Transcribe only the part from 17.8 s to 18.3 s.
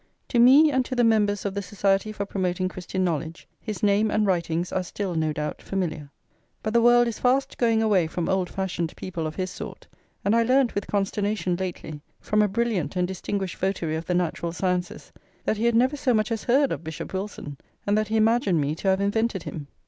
and that he